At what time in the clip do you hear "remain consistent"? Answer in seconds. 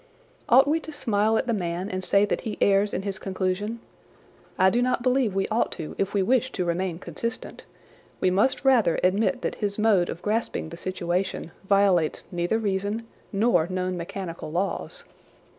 6.65-7.65